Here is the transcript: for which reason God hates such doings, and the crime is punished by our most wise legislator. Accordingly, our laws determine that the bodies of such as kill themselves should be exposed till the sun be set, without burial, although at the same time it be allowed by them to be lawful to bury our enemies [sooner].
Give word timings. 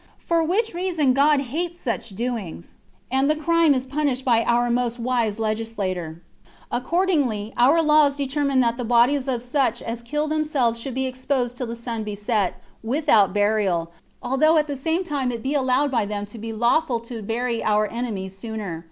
for 0.17 0.43
which 0.43 0.73
reason 0.73 1.13
God 1.13 1.41
hates 1.53 1.79
such 1.79 2.09
doings, 2.15 2.75
and 3.11 3.29
the 3.29 3.35
crime 3.35 3.75
is 3.75 3.85
punished 3.85 4.25
by 4.25 4.41
our 4.43 4.67
most 4.71 4.97
wise 4.97 5.37
legislator. 5.37 6.23
Accordingly, 6.71 7.53
our 7.55 7.83
laws 7.83 8.15
determine 8.15 8.61
that 8.61 8.77
the 8.77 8.83
bodies 8.83 9.27
of 9.27 9.43
such 9.43 9.79
as 9.79 10.01
kill 10.01 10.27
themselves 10.27 10.79
should 10.79 10.95
be 10.95 11.05
exposed 11.05 11.55
till 11.55 11.67
the 11.67 11.75
sun 11.75 12.03
be 12.03 12.15
set, 12.15 12.59
without 12.83 13.31
burial, 13.31 13.91
although 14.23 14.57
at 14.57 14.65
the 14.65 14.75
same 14.75 15.03
time 15.03 15.31
it 15.31 15.43
be 15.43 15.53
allowed 15.53 15.91
by 15.91 16.03
them 16.07 16.25
to 16.25 16.39
be 16.39 16.51
lawful 16.51 16.99
to 17.01 17.21
bury 17.21 17.63
our 17.63 17.85
enemies 17.85 18.35
[sooner]. 18.35 18.79